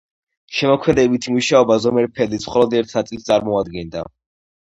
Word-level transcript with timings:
შემოქმედებითი 0.59 1.33
მუშაობა 1.33 1.75
ზომერფელდის 1.83 2.47
მხოლოდ 2.49 2.75
ერთ 2.79 2.97
ნაწილს 2.99 3.27
წარმოადგენდა. 3.29 4.05